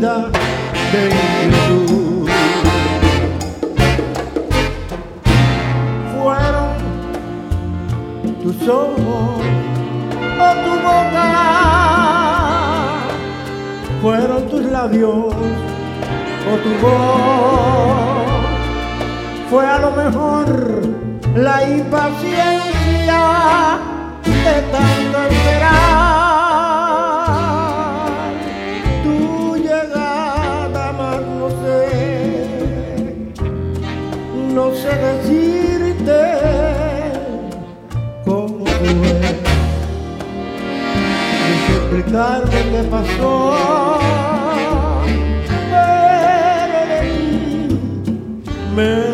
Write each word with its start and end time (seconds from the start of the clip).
De 0.00 1.02
inquietud. 1.04 2.28
Fueron 6.18 6.74
tus 8.42 8.68
ojos 8.68 9.40
o 10.40 10.48
tu 10.64 10.72
boca, 10.82 11.28
fueron 14.02 14.48
tus 14.48 14.62
labios 14.64 15.34
o 16.50 16.56
tu 16.62 16.70
voz. 16.82 18.24
Fue 19.48 19.64
a 19.64 19.78
lo 19.78 19.90
mejor 19.92 20.46
la 21.36 21.68
impaciencia 21.68 23.20
de 24.24 24.62
tanto 24.72 25.18
esperar. 25.30 25.63
Explicarme 42.14 42.60
qué 42.70 42.82
pasó, 42.90 43.98
pero 44.54 44.74
de 46.72 46.84
ti 47.00 47.18
me 48.76 49.13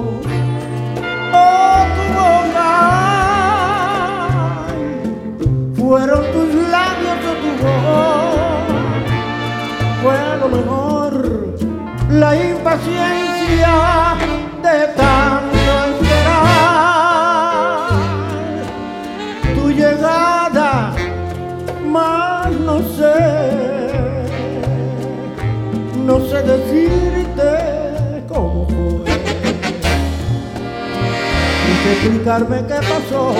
explicarme 32.31 32.65
qué 32.67 32.75
pasó, 32.75 33.33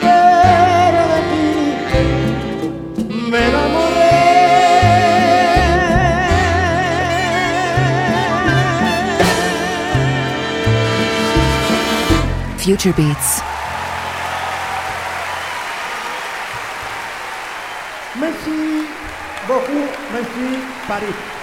pero 0.00 1.02
de 1.12 1.20
ti 1.30 1.46
me 3.30 3.38
enamoré. 3.48 4.14
Future 12.58 12.94
Beats. 12.96 13.42
París. 20.88 21.33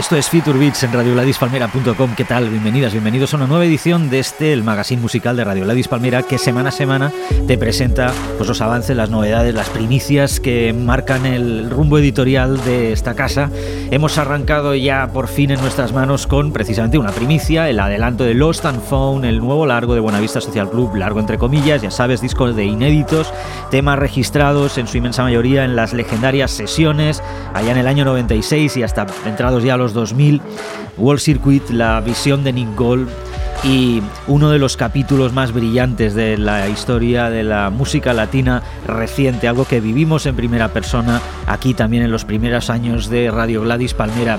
Esto 0.00 0.16
es 0.16 0.30
Future 0.30 0.58
Beats 0.58 0.82
en 0.82 0.94
radiogladispalmera.com. 0.94 2.14
¿Qué 2.16 2.24
tal? 2.24 2.48
Bienvenidas, 2.48 2.92
bienvenidos 2.92 3.34
a 3.34 3.36
una 3.36 3.46
nueva 3.46 3.66
edición 3.66 4.08
de 4.08 4.18
este, 4.18 4.54
el 4.54 4.64
magazine 4.64 4.98
musical 4.98 5.36
de 5.36 5.44
Radio 5.44 5.64
Gladys 5.64 5.88
Palmera, 5.88 6.22
que 6.22 6.38
semana 6.38 6.70
a 6.70 6.72
semana 6.72 7.12
te 7.46 7.58
presenta 7.58 8.10
pues, 8.38 8.48
los 8.48 8.62
avances, 8.62 8.96
las 8.96 9.10
novedades, 9.10 9.54
las 9.54 9.68
primicias 9.68 10.40
que 10.40 10.72
marcan 10.72 11.26
el 11.26 11.68
rumbo 11.68 11.98
editorial 11.98 12.64
de 12.64 12.94
esta 12.94 13.14
casa. 13.14 13.50
Hemos 13.90 14.16
arrancado 14.16 14.74
ya 14.74 15.10
por 15.12 15.28
fin 15.28 15.50
en 15.50 15.60
nuestras 15.60 15.92
manos 15.92 16.26
con 16.26 16.54
precisamente 16.54 16.96
una 16.96 17.12
primicia, 17.12 17.68
el 17.68 17.78
adelanto 17.78 18.24
de 18.24 18.32
Lost 18.32 18.64
and 18.64 18.80
Found, 18.80 19.26
el 19.26 19.40
nuevo 19.40 19.66
largo 19.66 19.92
de 19.92 20.00
Buenavista 20.00 20.40
Social 20.40 20.70
Club, 20.70 20.94
largo 20.96 21.20
entre 21.20 21.36
comillas, 21.36 21.82
ya 21.82 21.90
sabes, 21.90 22.22
discos 22.22 22.56
de 22.56 22.64
inéditos, 22.64 23.34
temas 23.70 23.98
registrados 23.98 24.78
en 24.78 24.86
su 24.86 24.96
inmensa 24.96 25.22
mayoría 25.24 25.66
en 25.66 25.76
las 25.76 25.92
legendarias 25.92 26.52
sesiones, 26.52 27.22
allá 27.52 27.72
en 27.72 27.78
el 27.78 27.86
año 27.86 28.06
96 28.06 28.78
y 28.78 28.82
hasta 28.82 29.06
entrados 29.26 29.62
ya 29.62 29.76
los 29.76 29.89
2000, 29.92 30.40
Wall 30.96 31.20
Circuit, 31.20 31.68
la 31.70 32.00
visión 32.00 32.44
de 32.44 32.52
Nick 32.52 32.76
Gold 32.76 33.08
y 33.62 34.02
uno 34.26 34.50
de 34.50 34.58
los 34.58 34.76
capítulos 34.76 35.32
más 35.32 35.52
brillantes 35.52 36.14
de 36.14 36.38
la 36.38 36.68
historia 36.68 37.28
de 37.28 37.42
la 37.42 37.70
música 37.70 38.14
latina 38.14 38.62
reciente, 38.86 39.48
algo 39.48 39.66
que 39.66 39.80
vivimos 39.80 40.26
en 40.26 40.36
primera 40.36 40.68
persona 40.68 41.20
aquí 41.46 41.74
también 41.74 42.02
en 42.02 42.10
los 42.10 42.24
primeros 42.24 42.70
años 42.70 43.10
de 43.10 43.30
Radio 43.30 43.62
Gladys 43.62 43.94
Palmera. 43.94 44.38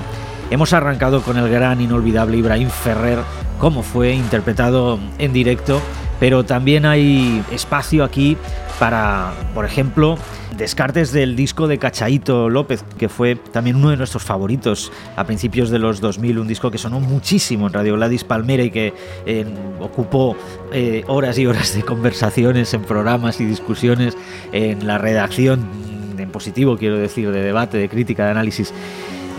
Hemos 0.49 0.73
arrancado 0.73 1.21
con 1.21 1.37
el 1.37 1.49
gran 1.49 1.81
inolvidable 1.81 2.37
Ibrahim 2.37 2.69
Ferrer, 2.69 3.19
como 3.59 3.83
fue 3.83 4.13
interpretado 4.13 4.99
en 5.19 5.33
directo, 5.33 5.81
pero 6.21 6.45
también 6.45 6.85
hay 6.85 7.43
espacio 7.51 8.03
aquí 8.03 8.37
para, 8.79 9.33
por 9.55 9.65
ejemplo, 9.65 10.19
descartes 10.55 11.11
del 11.11 11.35
disco 11.35 11.67
de 11.67 11.79
Cachaito 11.79 12.47
López, 12.47 12.85
que 12.99 13.09
fue 13.09 13.35
también 13.35 13.77
uno 13.77 13.89
de 13.89 13.97
nuestros 13.97 14.21
favoritos 14.21 14.91
a 15.15 15.23
principios 15.25 15.71
de 15.71 15.79
los 15.79 15.99
2000, 15.99 16.37
un 16.37 16.47
disco 16.47 16.69
que 16.69 16.77
sonó 16.77 16.99
muchísimo 16.99 17.65
en 17.65 17.73
Radio 17.73 17.95
Gladys 17.95 18.23
Palmera 18.23 18.61
y 18.61 18.69
que 18.69 18.93
eh, 19.25 19.45
ocupó 19.79 20.37
eh, 20.71 21.03
horas 21.07 21.39
y 21.39 21.47
horas 21.47 21.73
de 21.73 21.81
conversaciones 21.81 22.71
en 22.75 22.83
programas 22.83 23.41
y 23.41 23.45
discusiones 23.45 24.15
en 24.51 24.85
la 24.85 24.99
redacción, 24.99 25.65
en 26.19 26.29
positivo 26.29 26.77
quiero 26.77 26.97
decir, 26.97 27.31
de 27.31 27.41
debate, 27.41 27.79
de 27.79 27.89
crítica, 27.89 28.25
de 28.25 28.29
análisis. 28.29 28.71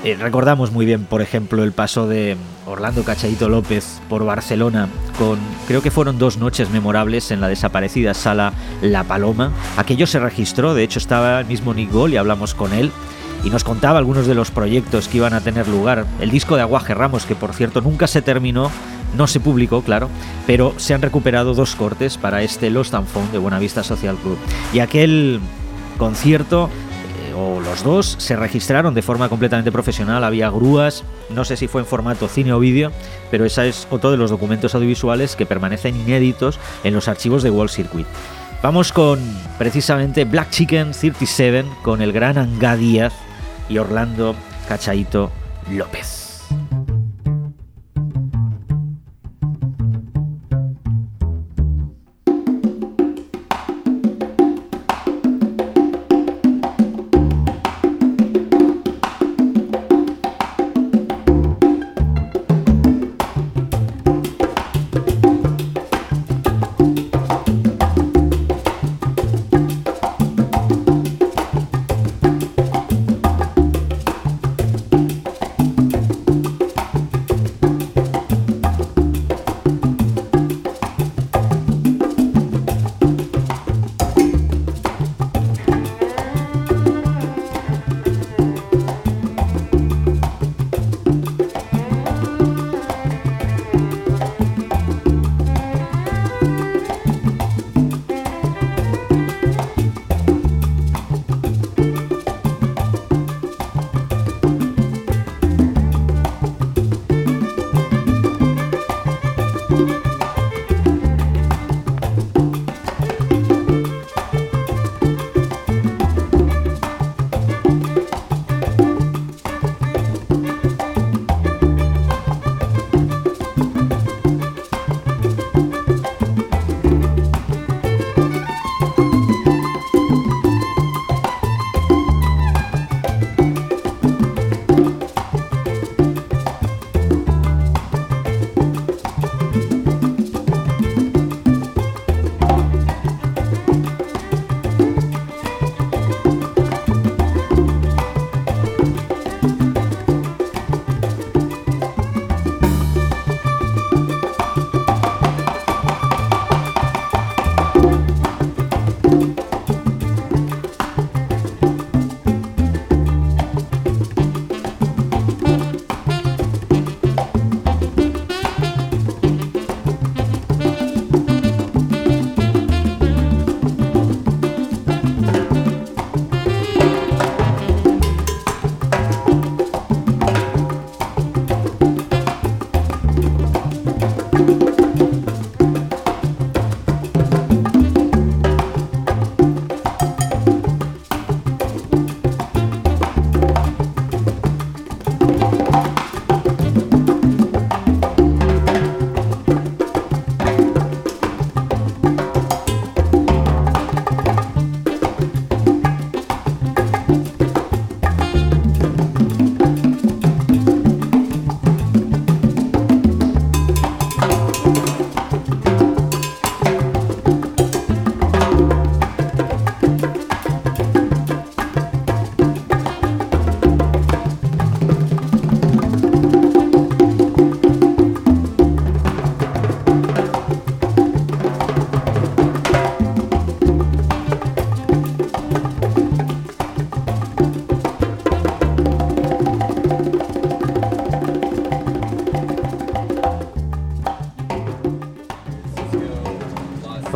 Eh, 0.04 0.16
recordamos 0.19 0.72
muy 0.72 0.84
bien, 0.84 1.04
por 1.04 1.22
ejemplo, 1.22 1.62
el 1.62 1.70
paso 1.70 2.08
de 2.08 2.37
Orlando 2.66 3.04
Cachaito 3.04 3.49
López 3.49 4.00
por 4.08 4.25
Barcelona 4.25 4.88
con, 5.16 5.38
creo 5.69 5.81
que 5.81 5.93
fueron 5.93 6.19
dos 6.19 6.38
noches 6.38 6.70
memorables 6.70 7.31
en 7.31 7.40
la 7.40 7.46
desaparecida 7.46 8.12
sala 8.12 8.52
La 8.81 9.04
Paloma. 9.04 9.52
Aquello 9.76 10.08
se 10.08 10.19
registró, 10.19 10.75
de 10.75 10.82
hecho 10.82 10.99
estaba 10.99 11.38
el 11.38 11.46
mismo 11.46 11.72
Nick 11.72 11.93
Gol 11.93 12.12
y 12.12 12.16
hablamos 12.16 12.54
con 12.54 12.72
él 12.72 12.90
y 13.44 13.50
nos 13.50 13.62
contaba 13.62 13.99
algunos 13.99 14.26
de 14.26 14.34
los 14.34 14.50
proyectos 14.50 15.06
que 15.06 15.19
iban 15.19 15.34
a 15.34 15.40
tener 15.40 15.69
lugar. 15.69 16.04
El 16.20 16.32
disco 16.32 16.56
de 16.56 16.62
Aguaje 16.62 16.94
Ramos, 16.94 17.25
que 17.25 17.37
por 17.37 17.52
cierto 17.54 17.81
nunca 17.81 18.08
se 18.08 18.22
terminó, 18.22 18.72
no 19.16 19.28
se 19.28 19.38
publicó, 19.38 19.82
claro, 19.82 20.08
pero 20.49 20.75
se 20.78 20.94
han 20.94 21.02
recuperado 21.02 21.54
dos 21.54 21.76
cortes 21.76 22.19
para 22.19 22.43
este 22.43 22.70
Lost 22.70 22.94
and 22.94 23.06
Found 23.06 23.31
de 23.31 23.38
Buenavista 23.38 23.84
Social 23.84 24.16
Club. 24.16 24.38
Y 24.72 24.81
aquel 24.81 25.38
concierto 25.96 26.70
o 27.34 27.61
los 27.61 27.82
dos 27.82 28.17
se 28.19 28.37
registraron 28.37 28.94
de 28.94 29.02
forma 29.02 29.29
completamente 29.29 29.73
profesional, 29.73 30.25
había 30.25 30.50
grúas, 30.50 31.05
no 31.31 31.44
sé 31.44 31.56
si 31.56 31.69
fue 31.69 31.82
en 31.82 31.87
formato 31.87 32.29
cine 32.29 32.52
o 32.52 32.58
vídeo, 32.58 32.93
pero 33.31 33.44
esa 33.44 33.67
es 33.67 33.87
otro 33.90 34.11
de 34.11 34.17
los 34.17 34.31
documentos 34.31 34.75
audiovisuales 34.75 35.37
que 35.37 35.46
permanecen 35.46 35.96
inéditos 35.96 36.58
en 36.84 36.94
los 36.94 37.08
archivos 37.08 37.43
de 37.43 37.50
Wall 37.50 37.70
Circuit. 37.70 38.06
Vamos 38.62 38.93
con 38.93 39.19
precisamente 39.58 40.25
Black 40.25 40.50
Chicken 40.50 40.93
37 40.93 41.64
con 41.82 42.00
el 42.00 42.12
gran 42.12 42.38
Anga 42.38 42.76
Díaz 42.76 43.12
y 43.69 43.78
Orlando 43.78 44.37
Cachaito 44.69 45.32
López. 45.70 46.22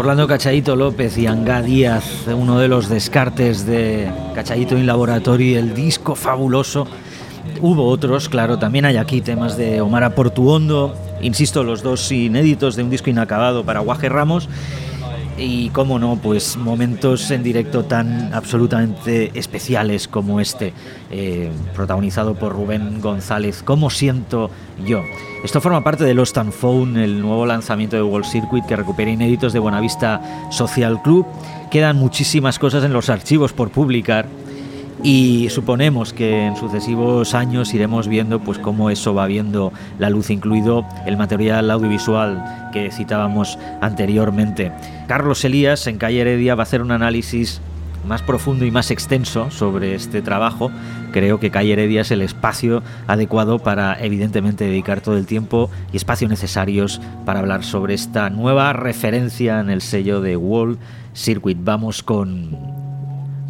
Orlando 0.06 0.28
Cachadito 0.28 0.76
López 0.76 1.18
y 1.18 1.26
Anga 1.26 1.62
Díaz, 1.62 2.28
uno 2.28 2.60
de 2.60 2.68
los 2.68 2.88
descartes 2.88 3.66
de 3.66 4.08
Cachadito 4.36 4.78
in 4.78 4.86
Laboratory, 4.86 5.56
el 5.56 5.74
disco 5.74 6.14
fabuloso. 6.14 6.86
Hubo 7.60 7.88
otros, 7.88 8.28
claro, 8.28 8.56
también 8.56 8.84
hay 8.84 8.98
aquí 8.98 9.20
temas 9.20 9.56
de 9.56 9.80
Omar 9.80 10.14
Portuondo, 10.14 10.94
insisto, 11.22 11.64
los 11.64 11.82
dos 11.82 12.12
inéditos 12.12 12.76
de 12.76 12.84
un 12.84 12.90
disco 12.90 13.10
inacabado 13.10 13.64
para 13.64 13.80
Guaje 13.80 14.08
Ramos. 14.08 14.48
y 15.38 15.70
cómo 15.70 15.98
no, 15.98 16.16
pues 16.22 16.56
momentos 16.56 17.28
en 17.32 17.42
directo 17.42 17.84
tan 17.84 18.32
absolutamente 18.32 19.32
especiales 19.34 20.06
como 20.06 20.38
este, 20.38 20.72
eh, 21.10 21.50
protagonizado 21.74 22.36
por 22.36 22.52
Rubén 22.52 23.00
González, 23.00 23.64
¿Cómo 23.64 23.90
siento 23.90 24.50
yo? 24.86 25.02
Esto 25.46 25.60
forma 25.60 25.84
parte 25.84 26.02
de 26.02 26.12
Lost 26.12 26.36
and 26.38 26.50
Phone, 26.50 26.96
el 26.96 27.20
nuevo 27.22 27.46
lanzamiento 27.46 27.94
de 27.94 28.02
Wall 28.02 28.24
Circuit 28.24 28.66
que 28.66 28.74
recupera 28.74 29.12
inéditos 29.12 29.52
de 29.52 29.60
Buenavista 29.60 30.20
Social 30.50 31.00
Club. 31.02 31.24
Quedan 31.70 31.98
muchísimas 31.98 32.58
cosas 32.58 32.82
en 32.82 32.92
los 32.92 33.10
archivos 33.10 33.52
por 33.52 33.70
publicar 33.70 34.26
y 35.04 35.46
suponemos 35.50 36.12
que 36.12 36.46
en 36.46 36.56
sucesivos 36.56 37.32
años 37.34 37.72
iremos 37.74 38.08
viendo 38.08 38.40
pues 38.40 38.58
cómo 38.58 38.90
eso 38.90 39.14
va 39.14 39.28
viendo 39.28 39.72
la 40.00 40.10
luz, 40.10 40.30
incluido 40.30 40.84
el 41.06 41.16
material 41.16 41.70
audiovisual 41.70 42.70
que 42.72 42.90
citábamos 42.90 43.56
anteriormente. 43.80 44.72
Carlos 45.06 45.44
Elías 45.44 45.86
en 45.86 45.98
Calle 45.98 46.22
Heredia 46.22 46.56
va 46.56 46.62
a 46.62 46.64
hacer 46.64 46.82
un 46.82 46.90
análisis 46.90 47.60
más 48.04 48.22
profundo 48.22 48.64
y 48.64 48.70
más 48.70 48.90
extenso 48.90 49.50
sobre 49.50 49.94
este 49.94 50.22
trabajo. 50.22 50.70
Creo 51.12 51.40
que 51.40 51.50
Calle 51.50 51.72
Heredia 51.72 52.02
es 52.02 52.10
el 52.10 52.22
espacio 52.22 52.82
adecuado 53.06 53.58
para 53.58 53.98
evidentemente 54.00 54.64
dedicar 54.64 55.00
todo 55.00 55.16
el 55.16 55.26
tiempo 55.26 55.70
y 55.92 55.96
espacio 55.96 56.28
necesarios 56.28 57.00
para 57.24 57.40
hablar 57.40 57.64
sobre 57.64 57.94
esta 57.94 58.30
nueva 58.30 58.72
referencia 58.72 59.60
en 59.60 59.70
el 59.70 59.80
sello 59.80 60.20
de 60.20 60.36
Wall 60.36 60.78
Circuit. 61.14 61.58
Vamos 61.60 62.02
con 62.02 62.56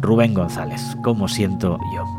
Rubén 0.01 0.33
González, 0.33 0.81
¿cómo 1.03 1.27
siento 1.27 1.79
yo? 1.95 2.16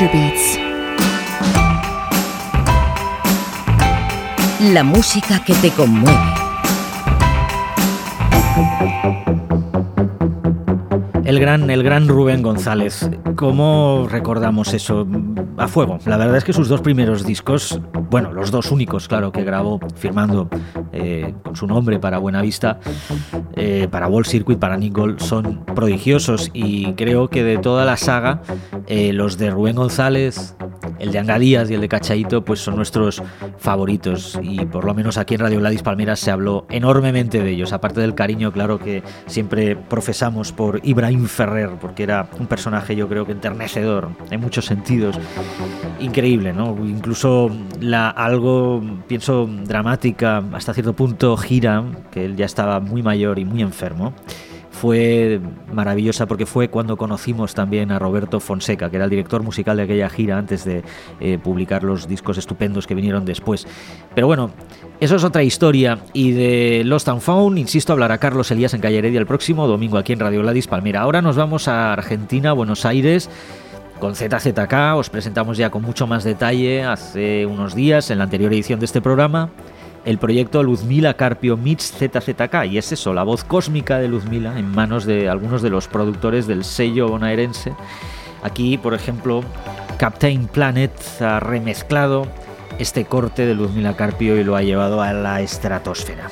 Beats. 0.00 0.58
La 4.72 4.82
música 4.82 5.44
que 5.44 5.54
te 5.54 5.70
conmueve. 5.70 6.18
El 11.24 11.38
gran, 11.38 11.70
el 11.70 11.84
gran 11.84 12.08
Rubén 12.08 12.42
González. 12.42 13.08
¿Cómo 13.36 14.08
recordamos 14.10 14.74
eso? 14.74 15.06
A 15.58 15.68
fuego. 15.68 16.00
La 16.06 16.16
verdad 16.16 16.38
es 16.38 16.44
que 16.44 16.52
sus 16.52 16.68
dos 16.68 16.80
primeros 16.80 17.24
discos, 17.24 17.80
bueno, 18.10 18.32
los 18.32 18.50
dos 18.50 18.72
únicos, 18.72 19.06
claro, 19.06 19.30
que 19.30 19.44
grabó 19.44 19.78
firmando 19.94 20.48
eh, 20.92 21.34
con 21.44 21.54
su 21.54 21.68
nombre 21.68 22.00
para 22.00 22.18
Buenavista, 22.18 22.80
eh, 23.66 23.88
para 23.90 24.08
Wall 24.08 24.26
Circuit, 24.26 24.58
para 24.58 24.76
Nick 24.76 24.92
Gold, 24.92 25.20
son 25.20 25.64
prodigiosos 25.64 26.50
y 26.52 26.92
creo 26.92 27.30
que 27.30 27.42
de 27.42 27.56
toda 27.56 27.86
la 27.86 27.96
saga, 27.96 28.42
eh, 28.88 29.14
los 29.14 29.38
de 29.38 29.48
Rubén 29.48 29.76
González, 29.76 30.54
el 30.98 31.12
de 31.12 31.18
Anga 31.18 31.38
Díaz 31.38 31.70
y 31.70 31.74
el 31.74 31.80
de 31.80 31.88
Cachaito, 31.88 32.44
pues 32.44 32.60
son 32.60 32.76
nuestros 32.76 33.22
favoritos. 33.58 34.38
Y 34.42 34.64
por 34.66 34.84
lo 34.84 34.94
menos 34.94 35.18
aquí 35.18 35.34
en 35.34 35.40
Radio 35.40 35.58
Gladys 35.60 35.82
Palmeras 35.82 36.20
se 36.20 36.30
habló 36.30 36.66
enormemente 36.70 37.42
de 37.42 37.50
ellos, 37.50 37.72
aparte 37.72 38.00
del 38.00 38.14
cariño, 38.14 38.52
claro, 38.52 38.78
que 38.78 39.02
siempre 39.26 39.76
profesamos 39.76 40.52
por 40.52 40.80
Ibrahim 40.82 41.26
Ferrer, 41.26 41.70
porque 41.80 42.02
era 42.02 42.28
un 42.38 42.46
personaje 42.46 42.96
yo 42.96 43.08
creo 43.08 43.26
que 43.26 43.32
enternecedor 43.32 44.10
en 44.30 44.40
muchos 44.40 44.66
sentidos, 44.66 45.18
increíble, 46.00 46.52
¿no? 46.52 46.76
Incluso 46.84 47.50
la 47.80 48.10
algo, 48.10 48.82
pienso, 49.06 49.46
dramática, 49.46 50.42
hasta 50.52 50.74
cierto 50.74 50.94
punto 50.94 51.36
gira, 51.36 51.84
que 52.10 52.24
él 52.24 52.36
ya 52.36 52.46
estaba 52.46 52.80
muy 52.80 53.02
mayor 53.02 53.38
y 53.38 53.44
muy 53.44 53.62
enfermo 53.62 54.14
fue 54.74 55.40
maravillosa 55.72 56.26
porque 56.26 56.46
fue 56.46 56.68
cuando 56.68 56.96
conocimos 56.96 57.54
también 57.54 57.92
a 57.92 57.98
Roberto 57.98 58.40
Fonseca, 58.40 58.90
que 58.90 58.96
era 58.96 59.04
el 59.04 59.10
director 59.10 59.42
musical 59.42 59.76
de 59.76 59.84
aquella 59.84 60.10
gira 60.10 60.36
antes 60.36 60.64
de 60.64 60.82
eh, 61.20 61.38
publicar 61.42 61.84
los 61.84 62.08
discos 62.08 62.38
estupendos 62.38 62.86
que 62.86 62.94
vinieron 62.94 63.24
después. 63.24 63.66
Pero 64.14 64.26
bueno, 64.26 64.50
eso 65.00 65.16
es 65.16 65.24
otra 65.24 65.44
historia. 65.44 66.00
Y 66.12 66.32
de 66.32 66.82
Lost 66.84 67.08
and 67.08 67.20
Found, 67.20 67.56
insisto, 67.58 67.92
hablará 67.92 68.18
Carlos 68.18 68.50
Elías 68.50 68.74
en 68.74 68.80
Calle 68.80 68.98
Heredia 68.98 69.20
el 69.20 69.26
próximo 69.26 69.66
domingo 69.68 69.96
aquí 69.96 70.12
en 70.12 70.20
Radio 70.20 70.42
Gladys 70.42 70.66
Palmera. 70.66 71.02
Ahora 71.02 71.22
nos 71.22 71.36
vamos 71.36 71.68
a 71.68 71.92
Argentina, 71.92 72.52
Buenos 72.52 72.84
Aires 72.84 73.30
con 74.00 74.16
ZZK. 74.16 74.96
Os 74.96 75.08
presentamos 75.08 75.56
ya 75.56 75.70
con 75.70 75.82
mucho 75.82 76.08
más 76.08 76.24
detalle 76.24 76.82
hace 76.82 77.46
unos 77.46 77.76
días 77.76 78.10
en 78.10 78.18
la 78.18 78.24
anterior 78.24 78.52
edición 78.52 78.80
de 78.80 78.86
este 78.86 79.00
programa 79.00 79.50
el 80.04 80.18
proyecto 80.18 80.62
Luzmila 80.62 81.14
Carpio 81.14 81.56
Meets 81.56 81.92
ZZK 81.98 82.66
y 82.70 82.78
es 82.78 82.92
eso, 82.92 83.14
la 83.14 83.22
voz 83.22 83.44
cósmica 83.44 83.98
de 83.98 84.08
Luzmila 84.08 84.58
en 84.58 84.70
manos 84.70 85.04
de 85.04 85.28
algunos 85.28 85.62
de 85.62 85.70
los 85.70 85.88
productores 85.88 86.46
del 86.46 86.64
sello 86.64 87.08
bonaerense. 87.08 87.72
Aquí, 88.42 88.76
por 88.76 88.94
ejemplo, 88.94 89.42
Captain 89.98 90.46
Planet 90.46 90.92
ha 91.20 91.40
remezclado 91.40 92.26
este 92.78 93.04
corte 93.04 93.46
de 93.46 93.54
Luzmila 93.54 93.96
Carpio 93.96 94.38
y 94.38 94.44
lo 94.44 94.56
ha 94.56 94.62
llevado 94.62 95.00
a 95.00 95.12
la 95.12 95.40
estratosfera. 95.40 96.28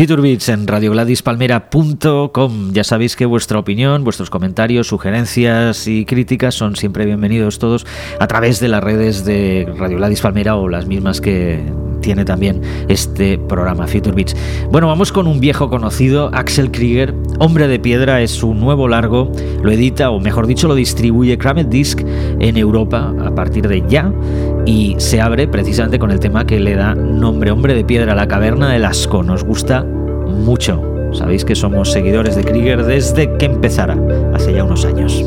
Future 0.00 0.22
Beats 0.22 0.48
en 0.48 0.66
radiogradispalmera.com. 0.66 2.72
Ya 2.72 2.84
sabéis 2.84 3.16
que 3.16 3.26
vuestra 3.26 3.58
opinión, 3.58 4.02
vuestros 4.02 4.30
comentarios, 4.30 4.86
sugerencias 4.86 5.86
y 5.86 6.06
críticas 6.06 6.54
son 6.54 6.74
siempre 6.74 7.04
bienvenidos 7.04 7.58
todos 7.58 7.86
a 8.18 8.26
través 8.26 8.60
de 8.60 8.68
las 8.68 8.82
redes 8.82 9.26
de 9.26 9.70
Radio 9.76 9.98
Gladys 9.98 10.22
Palmera 10.22 10.56
o 10.56 10.70
las 10.70 10.86
mismas 10.86 11.20
que 11.20 11.70
tiene 12.00 12.24
también 12.24 12.62
este 12.88 13.36
programa 13.36 13.86
Future 13.86 14.12
Beats. 14.12 14.34
Bueno, 14.70 14.86
vamos 14.86 15.12
con 15.12 15.26
un 15.26 15.38
viejo 15.38 15.68
conocido, 15.68 16.30
Axel 16.32 16.70
Krieger. 16.70 17.14
Hombre 17.38 17.68
de 17.68 17.78
Piedra 17.78 18.22
es 18.22 18.30
su 18.30 18.54
nuevo 18.54 18.88
largo. 18.88 19.30
Lo 19.62 19.70
edita, 19.70 20.08
o 20.08 20.18
mejor 20.18 20.46
dicho, 20.46 20.66
lo 20.66 20.76
distribuye 20.76 21.36
Kramet 21.36 21.68
Disc 21.68 22.00
en 22.00 22.56
Europa 22.56 23.12
a 23.22 23.34
partir 23.34 23.68
de 23.68 23.84
ya 23.86 24.10
y 24.66 24.96
se 24.98 25.20
abre 25.20 25.48
precisamente 25.48 25.98
con 25.98 26.10
el 26.10 26.20
tema 26.20 26.46
que 26.46 26.60
le 26.60 26.74
da 26.74 26.94
nombre 26.94 27.50
Hombre 27.50 27.74
de 27.74 27.84
Piedra, 27.84 28.14
la 28.14 28.28
caverna 28.28 28.72
del 28.72 28.84
asco. 28.84 29.22
Nos 29.22 29.44
gusta 29.44 29.84
mucho. 29.84 30.82
Sabéis 31.12 31.44
que 31.44 31.54
somos 31.54 31.90
seguidores 31.90 32.36
de 32.36 32.44
Krieger 32.44 32.84
desde 32.84 33.36
que 33.36 33.46
empezara, 33.46 33.96
hace 34.32 34.52
ya 34.52 34.64
unos 34.64 34.84
años. 34.84 35.24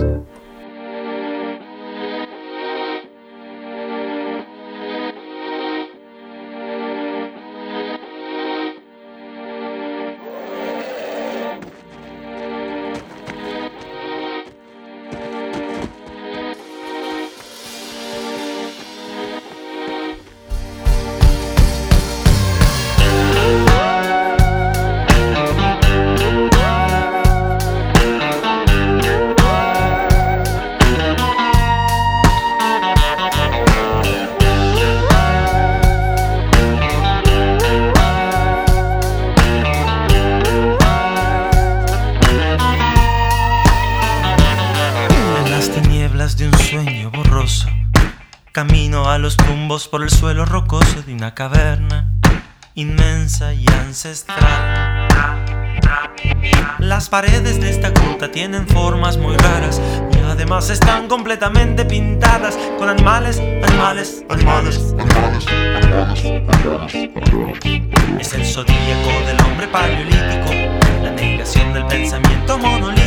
Pensamiento 72.03 72.57
monolítico, 72.57 73.02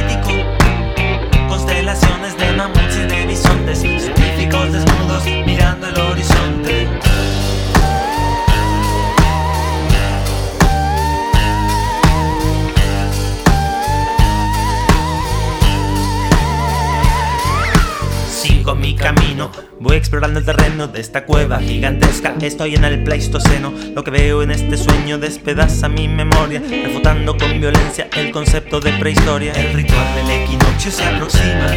de 20.87 21.01
esta 21.01 21.25
cueva 21.25 21.59
gigantesca. 21.59 22.35
Estoy 22.41 22.75
en 22.75 22.85
el 22.85 23.03
Pleistoceno, 23.03 23.73
lo 23.95 24.05
que 24.05 24.11
veo 24.11 24.43
en 24.43 24.51
este 24.51 24.77
sueño 24.77 25.19
despedaza 25.19 25.89
mi 25.89 26.09
memoria, 26.09 26.61
refutando 26.61 27.37
con 27.37 27.61
violencia 27.61 28.09
el 28.17 28.31
concepto 28.31 28.81
de 28.81 28.93
prehistoria. 28.93 29.53
El 29.53 29.75
ritual 29.75 30.15
del 30.15 30.43
equinoccio 30.43 30.91
se 30.91 31.05
aproxima, 31.05 31.75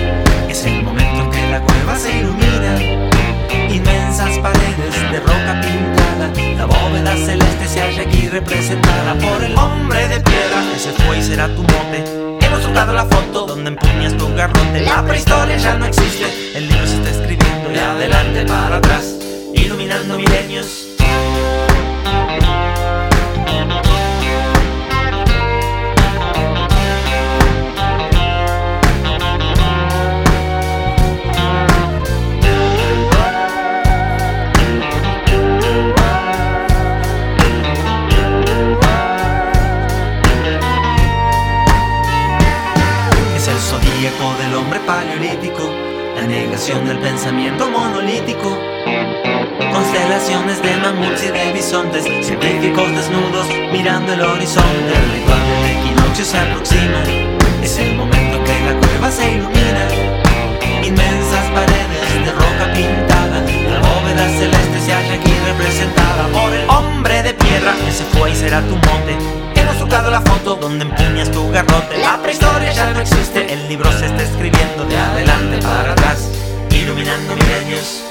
es 0.50 0.65
el 0.65 0.84
momento 0.84 1.24
en 1.24 1.32
que 1.32 1.50
la 1.50 1.62
cueva 1.62 1.95
se 1.95 2.17
ilumina. 2.17 3.08
Inmensas 3.69 4.38
paredes 4.39 5.12
de 5.12 5.19
roca 5.19 5.62
pintada, 5.62 6.32
la 6.58 6.65
bóveda 6.65 7.15
celeste 7.15 7.67
se 7.67 7.82
halla 7.82 8.02
aquí 8.04 8.28
representada 8.28 9.15
por 9.15 9.43
el 9.43 9.56
hombre 9.58 10.08
de 10.08 10.19
piedra. 10.19 10.76
Ese 10.76 10.91
fue 10.91 11.19
y 11.19 11.24
será 11.24 11.48
tu 11.56 11.62
mote 11.62 12.18
Hemos 12.49 12.63
trucado 12.63 12.93
la 12.93 13.05
foto 13.05 13.45
donde 13.45 13.69
empuñas 13.69 14.17
tu 14.17 14.33
garrote. 14.33 14.81
La 14.81 15.05
prehistoria 15.05 15.55
ya 15.57 15.75
no 15.75 15.85
existe. 15.85 16.57
El 16.57 16.67
libro 16.67 16.88
se 16.88 16.95
está 16.95 17.12
escribiendo 17.12 17.69
de 17.69 17.79
adelante 17.79 18.43
para 18.47 18.77
atrás, 18.77 19.15
iluminando 19.53 20.17
milenios. 20.17 20.88
Del 46.77 46.99
pensamiento 46.99 47.67
monolítico. 47.67 48.55
Constelaciones 49.73 50.62
de 50.62 50.77
mamuts 50.77 51.23
y 51.23 51.32
de 51.32 51.51
bisontes, 51.51 52.03
científicos 52.23 52.88
desnudos 52.91 53.47
mirando 53.71 54.13
el 54.13 54.21
horizonte. 54.21 54.93
El 54.93 55.19
ritual 55.19 55.39
del 55.49 55.77
equinoccio 55.77 56.25
se 56.25 56.38
aproxima, 56.38 57.01
es 57.63 57.77
el 57.79 57.95
momento 57.95 58.38
en 58.38 58.43
que 58.43 58.60
la 58.67 58.79
cueva 58.79 59.12
se 59.12 59.32
ilumina. 59.32 59.88
Inmensas 60.84 61.45
paredes 61.55 62.25
de 62.25 62.32
roca 62.32 62.71
pintada, 62.75 63.41
la 63.71 63.79
bóveda 63.79 64.29
celeste 64.38 64.79
se 64.79 64.93
halla 64.93 65.13
aquí 65.15 65.34
representada 65.47 66.27
por 66.27 66.53
el 66.53 66.69
hombre 66.69 67.23
de 67.23 67.34
piedra 67.34 67.73
que 67.84 67.91
se 67.91 68.03
fue 68.15 68.29
y 68.29 68.36
será 68.36 68.62
tu 68.62 68.75
monte 68.75 69.39
la 69.89 70.21
foto 70.21 70.55
donde 70.55 70.86
empuñas 70.86 71.32
tu 71.32 71.49
garrote. 71.51 71.97
La 71.99 72.21
prehistoria 72.21 72.71
ya 72.71 72.91
no 72.93 73.01
existe, 73.01 73.51
el 73.53 73.67
libro 73.67 73.91
se 73.91 74.05
está 74.05 74.23
escribiendo 74.23 74.86
de 74.86 74.97
adelante 74.97 75.60
para 75.62 75.91
atrás, 75.91 76.29
iluminando 76.89 77.36
milenios. 77.36 78.04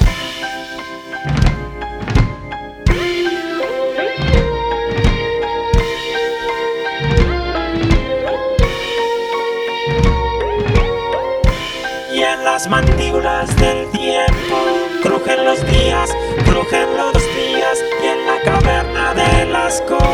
Y 12.13 12.23
en 12.23 12.45
las 12.45 12.69
mandíbulas 12.69 13.57
del 13.57 13.91
tiempo 13.91 14.57
crujen 15.03 15.45
los 15.45 15.67
días, 15.67 16.11
crujen 16.45 16.97
los 16.97 17.15
días, 17.35 17.79
y 18.03 18.07
en 18.07 18.27
la 18.27 18.41
caverna 18.45 19.15
de 19.15 19.47
las 19.47 19.81
cosas 19.83 20.09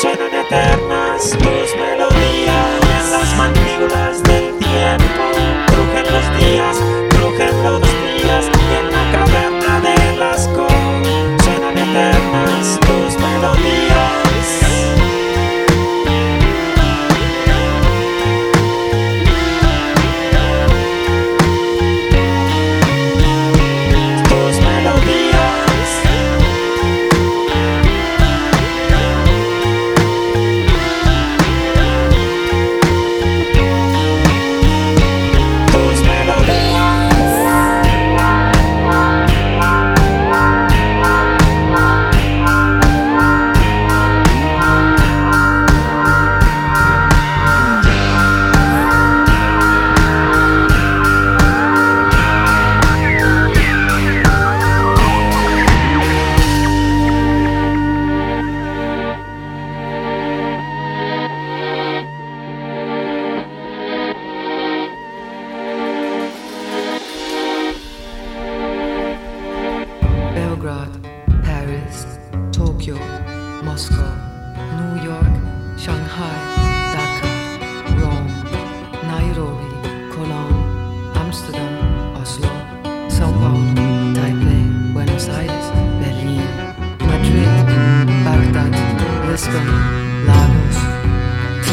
suenan 0.00 0.34
eternas 0.34 1.30
tus 1.30 1.76
melodías 1.76 2.66
en 2.98 3.12
las 3.12 3.36
mandíbulas 3.36 4.22
del 4.24 4.58
tiempo. 4.58 5.22
Crujen 5.66 6.12
los 6.12 6.38
días, 6.38 6.76
crujen 7.48 7.72
los 7.72 7.80
días 7.80 8.81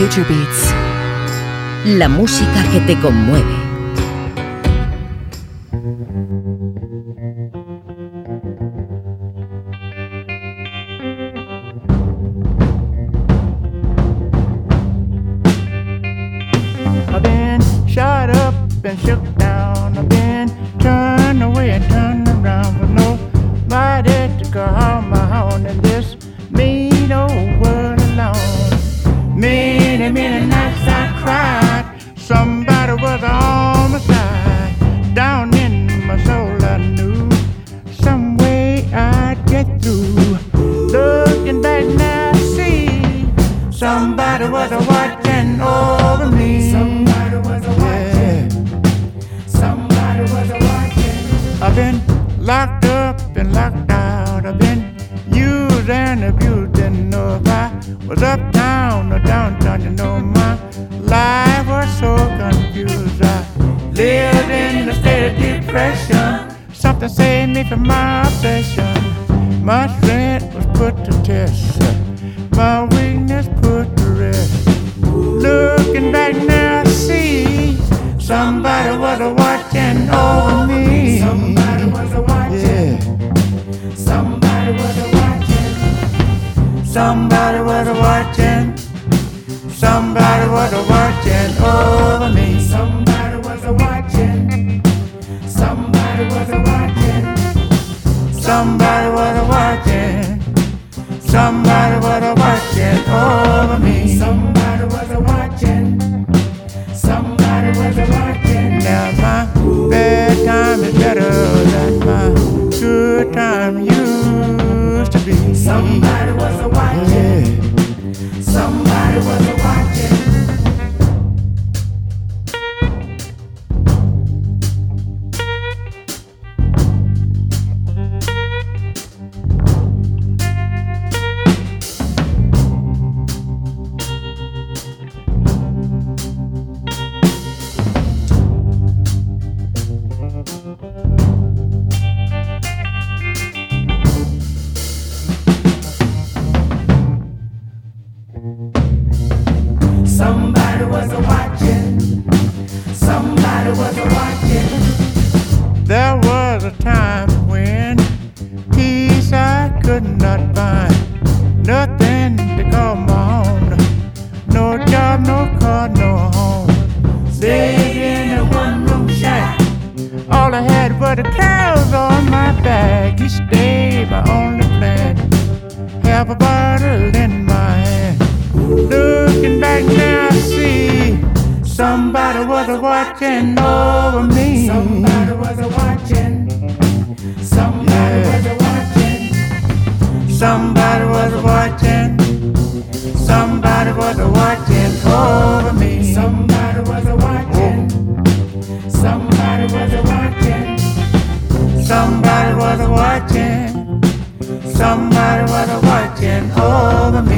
Future 0.09 0.27
Beats. 0.27 0.73
La 1.85 2.09
música 2.09 2.63
que 2.71 2.79
te 2.81 2.99
conmueve. 2.99 3.58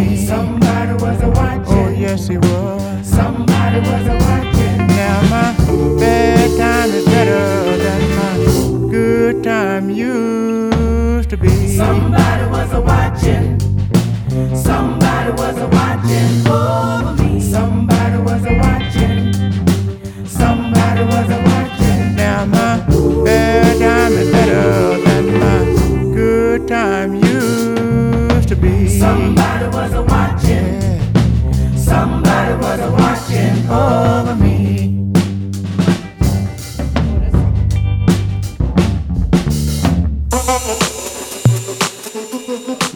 so 0.01 0.40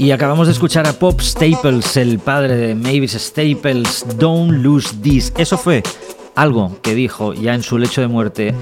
Y 0.06 0.12
acabamos 0.12 0.46
de 0.46 0.54
escuchar 0.54 0.86
a 0.86 0.94
Pop 0.94 1.20
Staples, 1.20 1.98
el 1.98 2.20
padre 2.20 2.56
de 2.56 2.76
Mavis 2.76 3.14
Staples, 3.14 4.06
Don't 4.20 4.52
Lose 4.52 4.90
This. 5.02 5.34
Eso 5.36 5.58
fue 5.58 5.82
algo 6.36 6.78
que 6.84 6.94
dijo 6.94 7.34
ya 7.34 7.56
en 7.56 7.64
su 7.64 7.80
lecho 7.80 8.02
de 8.02 8.08
muerte 8.08 8.54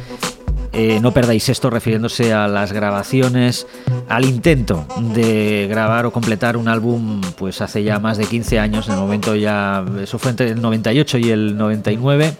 eh, 0.73 0.99
no 0.99 1.11
perdáis 1.11 1.49
esto 1.49 1.69
refiriéndose 1.69 2.33
a 2.33 2.47
las 2.47 2.71
grabaciones, 2.71 3.67
al 4.09 4.25
intento 4.25 4.87
de 5.13 5.67
grabar 5.69 6.07
o 6.07 6.11
completar 6.11 6.57
un 6.57 6.67
álbum 6.67 7.21
pues 7.37 7.61
hace 7.61 7.83
ya 7.83 7.99
más 7.99 8.17
de 8.17 8.25
15 8.25 8.59
años, 8.59 8.87
en 8.87 8.95
el 8.95 8.99
momento 8.99 9.35
ya, 9.35 9.85
eso 10.01 10.17
fue 10.17 10.31
entre 10.31 10.49
el 10.49 10.61
98 10.61 11.19
y 11.19 11.29
el 11.29 11.57
99 11.57 12.33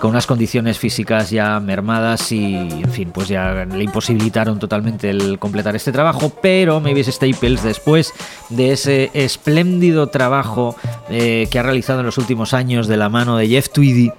con 0.00 0.10
unas 0.10 0.26
condiciones 0.26 0.78
físicas 0.78 1.30
ya 1.30 1.60
mermadas 1.60 2.32
y, 2.32 2.56
en 2.56 2.90
fin, 2.90 3.10
pues 3.12 3.28
ya 3.28 3.66
le 3.66 3.84
imposibilitaron 3.84 4.58
totalmente 4.58 5.10
el 5.10 5.38
completar 5.38 5.76
este 5.76 5.92
trabajo, 5.92 6.32
pero 6.42 6.80
Mavis 6.80 7.06
Staples, 7.08 7.62
después 7.62 8.12
de 8.48 8.72
ese 8.72 9.10
espléndido 9.12 10.08
trabajo 10.08 10.74
eh, 11.10 11.46
que 11.50 11.58
ha 11.58 11.62
realizado 11.62 12.00
en 12.00 12.06
los 12.06 12.16
últimos 12.16 12.54
años 12.54 12.88
de 12.88 12.96
la 12.96 13.10
mano 13.10 13.36
de 13.36 13.46
Jeff 13.46 13.68
Tweedy, 13.68 14.10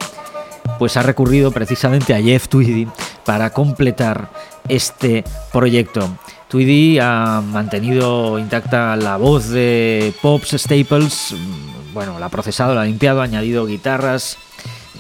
pues 0.78 0.98
ha 0.98 1.04
recurrido 1.04 1.52
precisamente 1.52 2.14
a 2.14 2.22
Jeff 2.22 2.48
Tweedy 2.48 2.88
para 3.26 3.52
completar 3.52 4.30
este 4.68 5.24
proyecto. 5.52 6.10
Tweedy 6.48 7.00
ha 7.00 7.42
mantenido 7.42 8.38
intacta 8.38 8.96
la 8.96 9.18
voz 9.18 9.50
de 9.50 10.14
Pops 10.22 10.56
Staples, 10.58 11.34
bueno, 11.94 12.20
la 12.20 12.26
ha 12.26 12.30
procesado, 12.30 12.76
la 12.76 12.82
ha 12.82 12.86
limpiado, 12.86 13.22
ha 13.22 13.24
añadido 13.24 13.66
guitarras, 13.66 14.38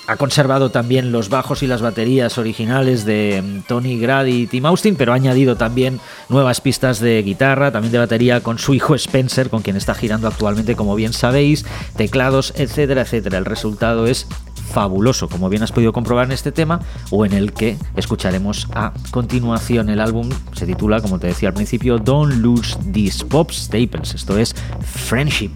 ha 0.07 0.17
conservado 0.17 0.71
también 0.71 1.11
los 1.11 1.29
bajos 1.29 1.63
y 1.63 1.67
las 1.67 1.81
baterías 1.81 2.37
originales 2.37 3.05
de 3.05 3.41
mm, 3.41 3.61
Tony 3.67 3.97
Grady 3.99 4.41
y 4.41 4.47
Tim 4.47 4.65
Austin, 4.65 4.95
pero 4.95 5.13
ha 5.13 5.15
añadido 5.15 5.55
también 5.55 5.99
nuevas 6.29 6.61
pistas 6.61 6.99
de 6.99 7.21
guitarra, 7.21 7.71
también 7.71 7.91
de 7.91 7.99
batería 7.99 8.41
con 8.41 8.57
su 8.59 8.73
hijo 8.73 8.95
Spencer, 8.95 9.49
con 9.49 9.61
quien 9.61 9.75
está 9.75 9.93
girando 9.93 10.27
actualmente, 10.27 10.75
como 10.75 10.95
bien 10.95 11.13
sabéis, 11.13 11.65
teclados, 11.95 12.53
etcétera, 12.57 13.01
etcétera. 13.01 13.37
El 13.37 13.45
resultado 13.45 14.07
es 14.07 14.27
fabuloso, 14.61 15.27
como 15.27 15.49
bien 15.49 15.63
has 15.63 15.71
podido 15.71 15.93
comprobar 15.93 16.25
en 16.25 16.31
este 16.31 16.51
tema, 16.51 16.79
o 17.09 17.25
en 17.25 17.33
el 17.33 17.53
que 17.53 17.77
escucharemos 17.95 18.67
a 18.73 18.93
continuación. 19.11 19.89
El 19.89 19.99
álbum 19.99 20.29
se 20.53 20.65
titula, 20.65 21.01
como 21.01 21.19
te 21.19 21.27
decía 21.27 21.49
al 21.49 21.55
principio, 21.55 21.97
Don't 21.97 22.35
Lose 22.35 22.77
These 22.91 23.25
Pop 23.25 23.51
Staples, 23.51 24.13
esto 24.13 24.37
es 24.37 24.55
Friendship. 24.81 25.51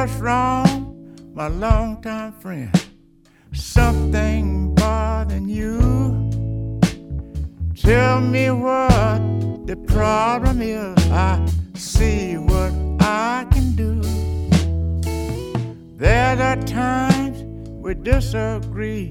what's 0.00 0.18
wrong, 0.20 0.69
my 1.40 1.48
longtime 1.48 2.32
friend. 2.32 2.70
Something 3.54 4.74
bothering 4.74 5.48
you. 5.48 5.80
Tell 7.74 8.20
me 8.20 8.50
what 8.50 9.20
the 9.66 9.76
problem 9.86 10.60
is. 10.60 10.98
I 11.10 11.42
see 11.72 12.36
what 12.36 12.74
I 13.00 13.46
can 13.52 13.74
do. 13.74 14.02
There 15.96 16.36
are 16.42 16.60
times 16.64 17.42
we 17.84 17.94
disagree. 17.94 19.08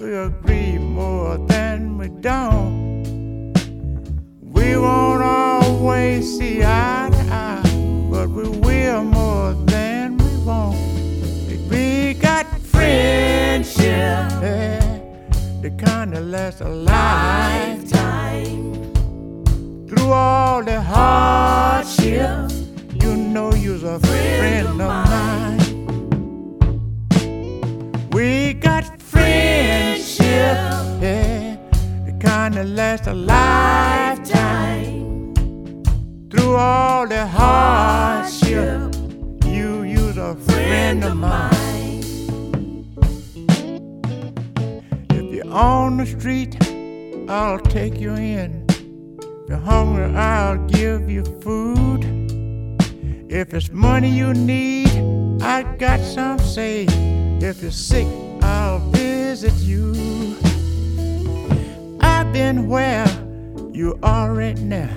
We 0.00 0.12
agree 0.12 0.76
more 0.76 1.38
than 1.38 1.98
we 1.98 2.08
don't. 2.08 3.54
We 4.42 4.76
won't 4.76 5.22
always 5.22 6.36
see 6.36 6.64
eye 6.64 7.10
to 7.12 7.22
eye, 7.32 8.08
but 8.10 8.28
we 8.28 8.48
will 8.58 9.04
friendship, 12.80 14.30
yeah, 14.42 15.00
the 15.60 15.70
kind 15.84 16.12
that 16.14 16.22
lasts 16.22 16.62
a 16.62 16.68
lifetime. 16.68 18.62
Through 19.88 20.12
all 20.12 20.64
the 20.64 20.80
hardships, 20.80 22.54
you 23.02 23.16
know 23.16 23.52
you're 23.54 23.86
a 23.96 23.98
friend 24.00 24.68
of 24.68 24.76
mine. 24.76 25.60
We 28.12 28.54
got 28.54 28.84
friendship, 29.02 30.56
yeah, 31.04 31.56
the 32.06 32.12
kind 32.18 32.54
that 32.54 32.66
lasts 32.66 33.06
a 33.06 33.14
lifetime. 33.14 35.04
Through 36.30 36.56
all 36.56 37.06
the 37.06 37.26
hardships 37.26 38.98
you 39.44 39.82
you's 39.82 40.16
a 40.16 40.34
friend 40.48 41.04
of 41.04 41.16
mine. 41.16 41.59
On 45.50 45.96
the 45.96 46.06
street, 46.06 46.56
I'll 47.28 47.58
take 47.58 48.00
you 48.00 48.14
in. 48.14 48.64
If 48.68 49.48
you're 49.48 49.58
hungry, 49.58 50.04
I'll 50.14 50.58
give 50.66 51.10
you 51.10 51.24
food. 51.40 52.04
If 53.28 53.54
it's 53.54 53.70
money 53.70 54.08
you 54.08 54.32
need, 54.32 54.90
I 55.42 55.62
got 55.78 56.00
some 56.00 56.38
saved. 56.38 56.92
If 57.42 57.62
you're 57.62 57.70
sick, 57.70 58.06
I'll 58.42 58.78
visit 58.90 59.54
you. 59.54 59.92
I've 62.00 62.32
been 62.32 62.68
where 62.68 63.06
you 63.72 63.98
are 64.02 64.32
right 64.32 64.58
now. 64.58 64.90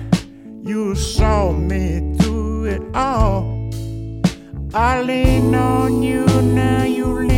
You 0.62 0.94
saw 0.94 1.52
me 1.52 2.16
through 2.18 2.64
it 2.66 2.82
all. 2.94 3.44
I 4.72 5.02
lean 5.02 5.54
on 5.54 6.02
you, 6.02 6.26
now 6.26 6.82
you 6.84 7.06
lean 7.06 7.33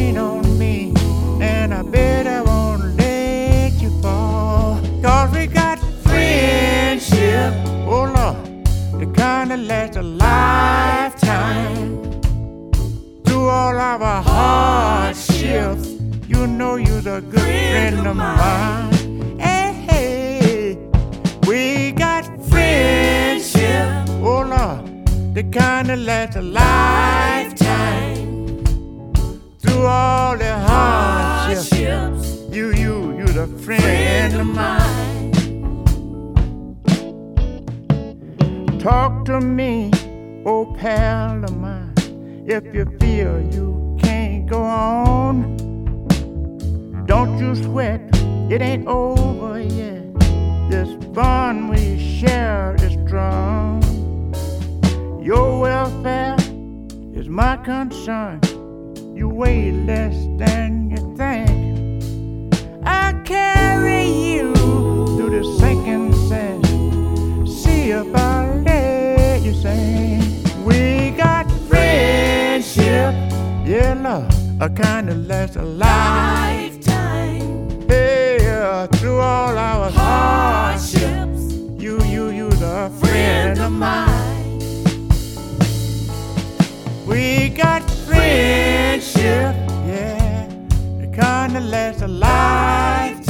all 13.67 13.77
our 13.77 14.23
hardships, 14.23 15.89
you 16.29 16.47
know 16.47 16.77
you're 16.77 17.01
the 17.01 17.21
good 17.21 17.41
friend, 17.41 17.97
friend 17.97 18.07
of 18.07 18.15
mine. 18.17 19.41
Hey, 19.41 19.73
hey, 19.89 20.77
we 21.49 21.91
got 21.91 22.25
friendship, 22.49 24.09
oh 24.23 24.43
Lord. 24.55 24.83
The 25.35 25.43
kind 25.43 25.89
that 25.89 25.99
lasts 25.99 26.37
a 26.37 26.43
lifetime. 26.43 28.25
Through 29.59 29.87
all 29.87 30.39
the 30.39 30.55
hardships, 30.69 32.39
you, 32.55 32.73
you, 32.73 33.19
you're 33.19 33.27
the 33.27 33.49
friend, 33.65 33.83
friend 33.83 34.35
of 34.43 34.47
mine. 34.47 35.33
Talk 38.79 39.25
to 39.25 39.41
me, 39.41 39.91
oh 40.45 40.73
pal 40.79 41.43
of 41.43 41.57
mine, 41.57 41.66
if 42.49 42.65
you 42.73 42.85
feel 43.01 43.41
you 43.53 43.97
can't 44.01 44.47
go 44.47 44.63
on. 44.63 45.57
Don't 47.07 47.39
you 47.39 47.57
sweat, 47.57 48.01
it 48.51 48.63
ain't 48.63 48.87
over 48.87 49.61
yet. 49.61 50.15
This 50.71 50.89
bond 51.07 51.69
we 51.69 51.99
share 51.99 52.77
is 52.79 52.93
strong. 53.07 53.83
Your 55.23 55.61
welfare 55.61 56.37
is 57.15 57.29
my 57.29 57.57
concern. 57.59 58.41
You 59.17 59.29
weigh 59.29 59.73
less 59.73 60.15
than 60.39 60.91
you 60.91 61.17
think. 61.17 61.46
A 74.59 74.71
kind 74.71 75.11
of 75.11 75.27
lasts 75.27 75.57
a 75.57 75.63
lifetime. 75.63 76.79
Hey, 77.89 78.39
yeah, 78.41 78.87
through 78.87 79.19
all 79.19 79.57
our 79.57 79.91
hardships, 79.91 81.53
you, 81.79 82.03
you, 82.05 82.31
you, 82.31 82.49
the 82.51 82.91
friend 83.01 83.61
of 83.61 83.71
mine. 83.71 84.59
We 87.07 87.51
got 87.51 87.83
friendship, 88.07 89.55
yeah, 89.87 90.49
the 91.01 91.09
kind 91.15 91.55
that 91.55 91.63
lasts 91.63 92.01
a 92.01 92.09
lifetime. 92.09 93.27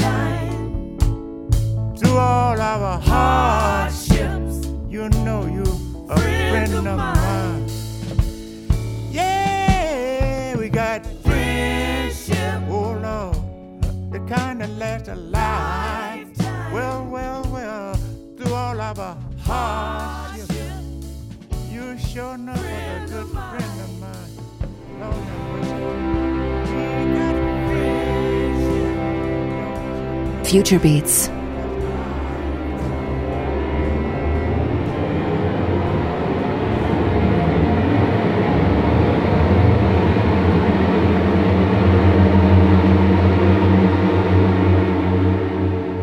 Through 1.96 2.18
all 2.18 2.60
our 2.60 3.00
hardships, 3.00 4.68
you 4.88 5.08
know 5.24 5.44
you 5.46 5.64
a 6.08 6.20
friend 6.20 6.72
of 6.74 6.84
mine. 6.84 7.15
Kind 14.28 14.60
that 14.60 14.70
lasts 14.70 15.08
a 15.08 15.14
lifetime. 15.14 16.72
Well, 16.72 17.04
well, 17.06 17.42
well, 17.52 17.94
through 18.36 18.52
all 18.52 18.80
our 18.80 19.16
hardships 19.40 20.56
sure 22.16 22.34
enough 22.34 22.58
a 22.58 23.06
good 23.08 23.28
friend 23.28 23.80
of 23.80 24.00
mine. 24.00 24.36
Lord 30.40 30.46
Future 30.46 30.78
Beats. 30.78 31.35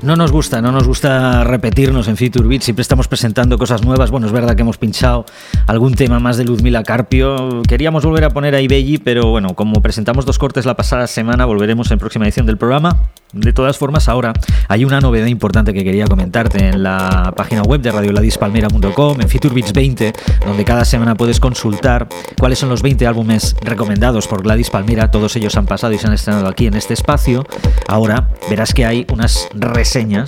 No 0.00 0.14
nos 0.14 0.30
gusta, 0.30 0.62
no 0.62 0.70
nos 0.70 0.86
gusta 0.86 1.42
repetirnos 1.42 2.06
en 2.06 2.16
Future 2.16 2.46
Beat, 2.46 2.62
siempre 2.62 2.82
estamos 2.82 3.08
presentando 3.08 3.58
cosas 3.58 3.84
nuevas. 3.84 4.12
Bueno, 4.12 4.28
es 4.28 4.32
verdad 4.32 4.54
que 4.54 4.62
hemos 4.62 4.78
pinchado 4.78 5.26
algún 5.66 5.94
tema 5.94 6.20
más 6.20 6.36
de 6.36 6.44
Luzmila 6.44 6.84
Carpio. 6.84 7.62
Queríamos 7.66 8.04
volver 8.04 8.24
a 8.24 8.30
poner 8.30 8.54
a 8.54 8.60
Ibelli, 8.60 8.98
pero 8.98 9.30
bueno, 9.30 9.54
como 9.54 9.82
presentamos 9.82 10.24
dos 10.24 10.38
cortes 10.38 10.66
la 10.66 10.76
pasada 10.76 11.08
semana, 11.08 11.46
volveremos 11.46 11.90
en 11.90 11.98
próxima 11.98 12.26
edición 12.26 12.46
del 12.46 12.56
programa. 12.56 13.10
De 13.32 13.52
todas 13.52 13.76
formas, 13.76 14.08
ahora 14.08 14.32
hay 14.68 14.84
una 14.86 15.00
novedad 15.00 15.26
importante 15.26 15.74
que 15.74 15.84
quería 15.84 16.06
comentarte 16.06 16.66
en 16.66 16.82
la 16.82 17.34
página 17.36 17.62
web 17.62 17.82
de 17.82 17.92
radioladispalmera.com, 17.92 19.20
en 19.20 19.54
Beats 19.54 19.72
20, 19.72 20.12
donde 20.46 20.64
cada 20.64 20.84
semana 20.84 21.14
puedes 21.14 21.38
consultar 21.38 22.08
cuáles 22.38 22.58
son 22.58 22.70
los 22.70 22.80
20 22.80 23.06
álbumes 23.06 23.54
recomendados 23.60 24.28
por 24.28 24.42
Gladys 24.42 24.70
Palmera. 24.70 25.10
Todos 25.10 25.36
ellos 25.36 25.56
han 25.56 25.66
pasado 25.66 25.92
y 25.92 25.98
se 25.98 26.06
han 26.06 26.14
estrenado 26.14 26.48
aquí 26.48 26.68
en 26.68 26.74
este 26.74 26.94
espacio. 26.94 27.44
Ahora 27.86 28.28
verás 28.48 28.72
que 28.72 28.86
hay 28.86 29.06
unas 29.12 29.48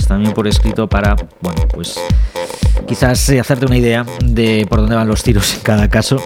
también 0.09 0.33
por 0.33 0.49
escrito 0.49 0.89
para, 0.89 1.15
bueno, 1.41 1.61
pues 1.69 2.01
quizás 2.89 3.29
eh, 3.29 3.39
hacerte 3.39 3.67
una 3.67 3.77
idea 3.77 4.07
de 4.25 4.67
por 4.69 4.81
dónde 4.81 4.97
van 4.97 5.07
los 5.07 5.23
tiros 5.23 5.55
en 5.55 5.61
cada 5.61 5.89
caso 5.89 6.17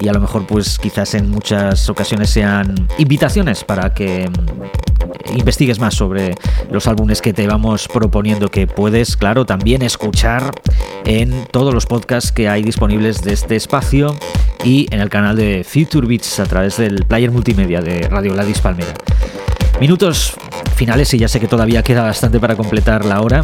y 0.00 0.08
a 0.08 0.12
lo 0.12 0.20
mejor 0.20 0.44
pues 0.46 0.76
quizás 0.78 1.14
en 1.14 1.30
muchas 1.30 1.88
ocasiones 1.88 2.30
sean 2.30 2.88
invitaciones 2.98 3.62
para 3.62 3.94
que 3.94 4.28
mm, 4.28 5.38
investigues 5.38 5.78
más 5.78 5.94
sobre 5.94 6.34
los 6.68 6.88
álbumes 6.88 7.22
que 7.22 7.32
te 7.32 7.46
vamos 7.46 7.86
proponiendo 7.86 8.48
que 8.48 8.66
puedes 8.66 9.16
claro 9.16 9.46
también 9.46 9.82
escuchar 9.82 10.50
en 11.04 11.46
todos 11.52 11.72
los 11.72 11.86
podcasts 11.86 12.32
que 12.32 12.48
hay 12.48 12.62
disponibles 12.64 13.22
de 13.22 13.34
este 13.34 13.54
espacio 13.54 14.16
y 14.64 14.92
en 14.92 15.00
el 15.00 15.10
canal 15.10 15.36
de 15.36 15.64
Future 15.64 16.08
Beats 16.08 16.40
a 16.40 16.44
través 16.44 16.76
del 16.76 17.04
player 17.06 17.30
multimedia 17.30 17.80
de 17.80 18.08
Radio 18.08 18.32
Gladys 18.32 18.60
Palmera. 18.60 18.94
Minutos 19.80 20.34
finales 20.76 21.14
y 21.14 21.18
ya 21.18 21.26
sé 21.26 21.40
que 21.40 21.48
todavía 21.48 21.82
queda 21.82 22.02
bastante 22.02 22.38
para 22.38 22.54
completar 22.54 23.06
la 23.06 23.22
hora, 23.22 23.42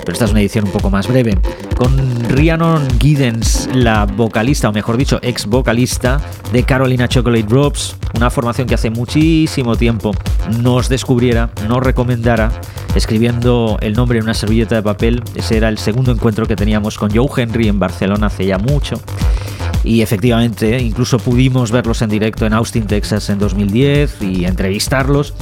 pero 0.00 0.12
esta 0.12 0.26
es 0.26 0.30
una 0.30 0.40
edición 0.40 0.66
un 0.66 0.70
poco 0.70 0.90
más 0.90 1.08
breve. 1.08 1.38
Con 1.76 1.96
Rhiannon 2.28 2.86
Giddens, 3.00 3.70
la 3.72 4.04
vocalista, 4.04 4.68
o 4.68 4.72
mejor 4.72 4.98
dicho, 4.98 5.18
ex 5.22 5.46
vocalista 5.46 6.20
de 6.52 6.62
Carolina 6.64 7.08
Chocolate 7.08 7.44
Drops, 7.44 7.96
una 8.14 8.28
formación 8.28 8.68
que 8.68 8.74
hace 8.74 8.90
muchísimo 8.90 9.74
tiempo 9.74 10.12
nos 10.60 10.90
descubriera, 10.90 11.48
nos 11.66 11.82
recomendara, 11.82 12.52
escribiendo 12.94 13.78
el 13.80 13.94
nombre 13.94 14.18
en 14.18 14.24
una 14.24 14.34
servilleta 14.34 14.74
de 14.74 14.82
papel. 14.82 15.22
Ese 15.34 15.56
era 15.56 15.70
el 15.70 15.78
segundo 15.78 16.12
encuentro 16.12 16.46
que 16.46 16.54
teníamos 16.54 16.98
con 16.98 17.10
Joe 17.10 17.28
Henry 17.34 17.68
en 17.68 17.78
Barcelona 17.78 18.26
hace 18.26 18.44
ya 18.44 18.58
mucho. 18.58 19.00
Y 19.84 20.02
efectivamente, 20.02 20.80
incluso 20.80 21.18
pudimos 21.18 21.70
verlos 21.70 22.02
en 22.02 22.10
directo 22.10 22.46
en 22.46 22.52
Austin, 22.52 22.86
Texas 22.86 23.28
en 23.30 23.38
2010 23.38 24.22
y 24.22 24.44
entrevistarlos. 24.44 25.34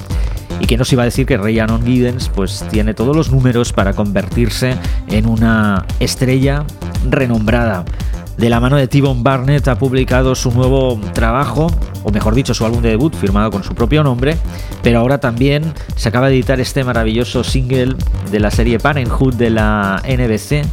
Y 0.61 0.67
que 0.67 0.77
nos 0.77 0.93
iba 0.93 1.03
a 1.03 1.07
decir 1.07 1.27
que 1.27 1.39
Rhiannon 1.39 1.85
Giddens 1.85 2.29
pues 2.29 2.65
tiene 2.71 2.95
todos 2.95 3.17
los 3.17 3.31
números 3.31 3.73
para 3.73 3.95
convertirse 3.95 4.77
en 5.09 5.27
una 5.27 5.87
estrella 6.01 6.65
renombrada. 7.09 7.85
De 8.41 8.49
la 8.49 8.59
mano 8.59 8.77
de 8.77 8.89
T-Bone 8.89 9.21
Barnett 9.23 9.69
ha 9.69 9.77
publicado 9.77 10.35
su 10.35 10.51
nuevo 10.51 10.99
trabajo, 11.13 11.67
o 12.05 12.11
mejor 12.11 12.35
dicho, 12.35 12.55
su 12.55 12.65
álbum 12.65 12.81
de 12.81 12.89
debut 12.89 13.15
firmado 13.15 13.51
con 13.51 13.63
su 13.63 13.75
propio 13.75 14.03
nombre, 14.03 14.39
pero 14.83 14.99
ahora 14.99 15.19
también 15.19 15.75
se 15.95 16.09
acaba 16.09 16.29
de 16.29 16.37
editar 16.37 16.59
este 16.59 16.83
maravilloso 16.83 17.45
single 17.45 17.97
de 18.31 18.41
la 18.41 18.51
serie 18.51 18.79
Parenthood 18.79 19.35
de 19.35 19.51
la 19.51 20.03
NBC, 20.07 20.65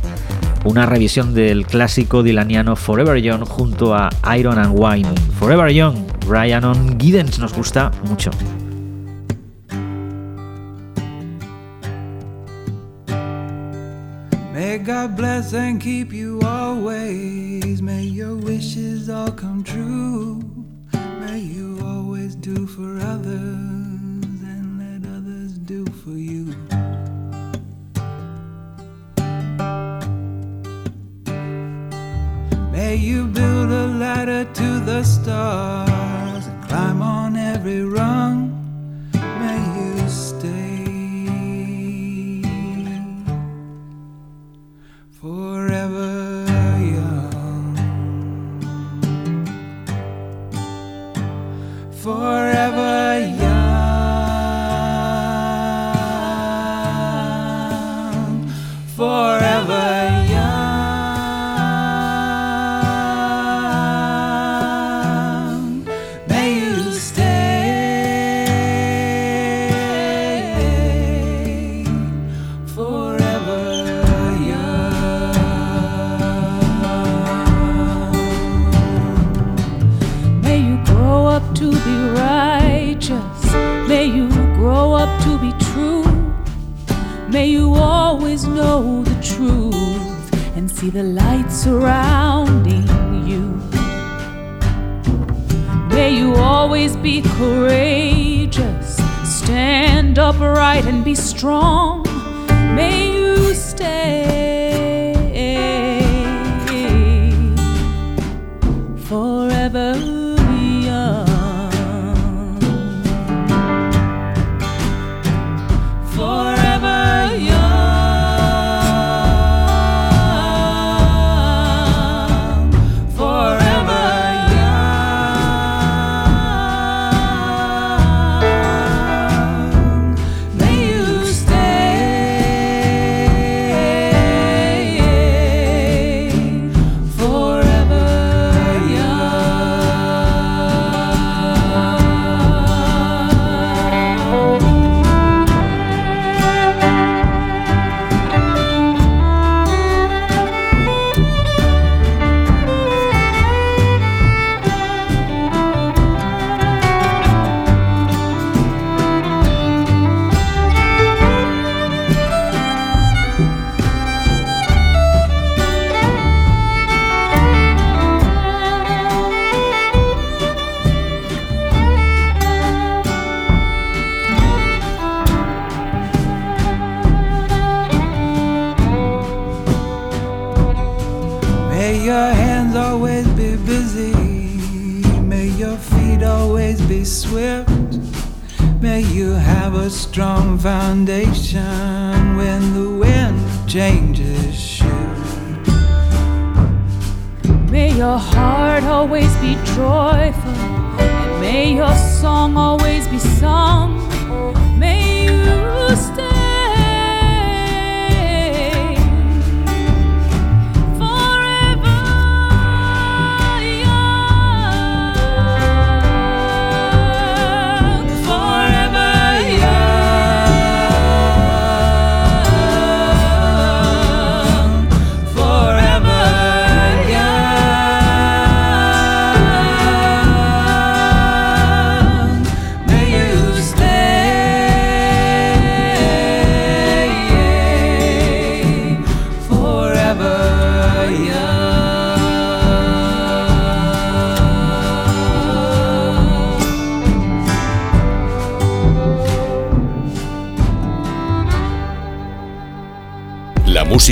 una 0.68 0.86
revisión 0.86 1.34
del 1.34 1.66
clásico 1.66 2.24
dilaniano 2.24 2.76
Forever 2.76 3.18
Young 3.18 3.46
junto 3.48 3.96
a 3.96 4.10
Iron 4.38 4.60
and 4.60 4.78
Wine. 4.78 5.10
Forever 5.40 5.72
Young, 5.72 5.96
Rhiannon 6.28 7.00
Giddens 7.00 7.40
nos 7.40 7.54
gusta 7.54 7.90
mucho. 8.04 8.32
May 14.54 14.80
God 14.80 15.16
bless 15.16 15.54
and 15.54 15.82
keep 15.82 16.12
you 16.12 16.42
always. 16.42 17.82
May 17.82 18.04
your 18.04 18.36
wishes 18.36 19.10
all 19.10 19.32
come 19.32 19.64
true. 19.64 20.44
May 21.22 21.40
you 21.40 21.80
always 21.82 22.36
do 22.36 22.68
for 22.68 23.00
others 23.00 23.32
and 24.44 24.78
let 24.78 25.10
others 25.10 25.58
do 25.60 25.86
for 26.04 26.12
you. 26.12 26.54
May 32.78 32.96
you 32.96 33.26
build 33.26 33.72
a 33.72 33.88
ladder 33.88 34.46
to 34.46 34.80
the 34.82 35.02
stars 35.04 36.46
and 36.46 36.64
climb 36.70 37.02
on 37.02 37.36
every 37.36 37.84
rung. 37.84 38.47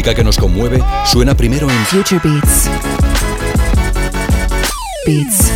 Música 0.05 0.15
que 0.15 0.23
nos 0.23 0.37
conmueve 0.37 0.83
suena 1.03 1.35
primero 1.35 1.67
en 1.67 1.77
Future 1.85 2.21
Beats. 2.23 2.69
Beats. 5.07 5.51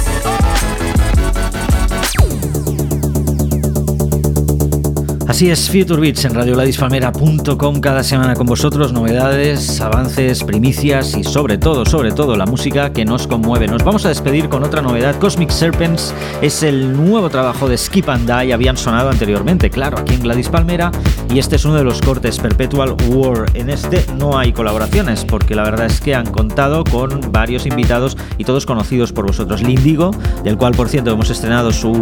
Así 5.28 5.52
es, 5.52 5.70
Future 5.70 6.02
Beats 6.02 6.26
en 6.26 6.34
radioladisfalmera.com 6.34 7.80
cada 7.80 8.02
semana 8.02 8.34
con 8.34 8.48
vosotros, 8.48 8.92
novedades, 8.92 9.80
avances, 9.82 10.44
primicias 10.44 11.16
y 11.16 11.24
sobre 11.24 11.60
todo, 11.60 11.86
sobre 11.86 12.12
todo 12.12 12.36
la 12.36 12.48
música 12.48 12.92
que 12.92 13.06
nos 13.06 13.28
conmueve. 13.28 13.68
Nos 13.68 13.84
vamos 13.84 14.04
a 14.06 14.10
despedir 14.10 14.50
con 14.50 14.64
otra 14.64 14.82
novedad. 14.82 15.16
Cosmic 15.20 15.52
Serpents 15.52 16.12
es 16.42 16.64
el 16.64 16.94
nuevo 16.98 17.30
trabajo 17.30 17.70
de 17.70 17.78
Skip 17.78 18.10
and 18.10 18.26
Die, 18.26 18.52
habían 18.52 18.78
sonado 18.78 19.12
anteriormente, 19.12 19.70
claro, 19.70 20.00
aquí 20.00 20.16
en 20.16 20.22
Gladys 20.22 20.50
Palmera 20.50 20.92
y 21.32 21.40
este 21.40 21.58
es 21.58 21.66
uno 21.66 21.76
de 21.76 21.84
los 21.84 22.02
cortes 22.02 22.40
Perpetual 22.40 22.96
War. 23.10 23.46
En 23.54 23.70
este 23.70 24.06
no 24.18 24.38
hay 24.38 24.52
colaboraciones 24.52 25.26
porque 25.26 25.54
la 25.54 25.64
verdad 25.64 25.86
es 25.86 26.02
que 26.02 26.16
han 26.16 26.26
contado 26.26 26.84
con 26.84 27.32
varios 27.32 27.66
invitados 27.66 28.18
y 28.38 28.44
todos 28.44 28.66
conocidos 28.66 29.12
por 29.12 29.28
vosotros. 29.28 29.62
Lindigo, 29.62 30.12
del 30.44 30.58
cual 30.58 30.74
por 30.74 30.90
cierto 30.90 31.12
hemos 31.12 31.30
estrenado 31.30 31.72
su 31.72 31.94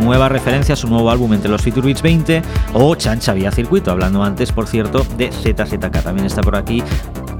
nueva 0.00 0.28
referencia, 0.28 0.76
su 0.76 0.88
nuevo 0.88 1.10
álbum 1.10 1.32
entre 1.32 1.50
los 1.50 1.62
Future 1.62 1.86
Beats 1.86 2.02
20 2.02 2.42
o 2.74 2.94
Chancha 2.94 3.32
Vía 3.32 3.50
Circuito, 3.50 3.90
hablando 3.90 4.22
antes, 4.22 4.52
por 4.52 4.66
cierto, 4.66 5.06
de 5.16 5.30
ZZK. 5.30 6.02
También 6.02 6.26
está 6.26 6.42
por 6.42 6.56
aquí 6.56 6.82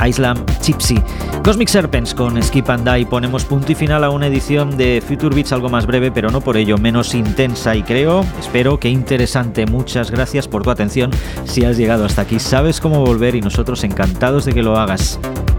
Islam 0.04 0.44
Chipsy. 0.60 1.00
Cosmic 1.44 1.68
Serpents 1.68 2.14
con 2.14 2.42
Skip 2.42 2.68
and 2.70 2.88
Die 2.88 3.06
ponemos 3.06 3.44
punto 3.44 3.72
y 3.72 3.74
final 3.74 4.04
a 4.04 4.10
una 4.10 4.26
edición 4.26 4.76
de 4.76 5.02
Future 5.06 5.34
Beats 5.34 5.52
algo 5.52 5.68
más 5.68 5.86
breve, 5.86 6.10
pero 6.10 6.30
no 6.30 6.40
por 6.40 6.56
ello 6.56 6.78
menos 6.78 7.14
intensa 7.14 7.74
y 7.76 7.82
creo, 7.82 8.24
espero 8.38 8.78
que 8.78 8.88
interesante. 8.88 9.66
Muchas 9.66 10.10
gracias 10.10 10.48
por 10.48 10.62
tu 10.62 10.70
atención. 10.70 11.10
Si 11.44 11.64
has 11.64 11.76
llegado 11.76 12.04
hasta 12.04 12.22
aquí, 12.22 12.38
sabes 12.38 12.80
cómo 12.80 13.04
volver 13.04 13.34
y 13.34 13.40
nosotros 13.40 13.84
encantados 13.84 14.44
de 14.44 14.52
que 14.52 14.62
lo 14.62 14.76
hagas. 14.76 15.18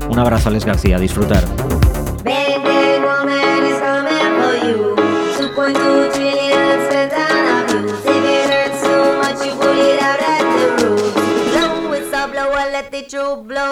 Un 0.10 0.20
abrazo, 0.20 0.50
Alex 0.50 0.66
García. 0.66 1.00
Disfrutar. 1.00 1.44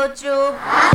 YouTube. 0.06 0.95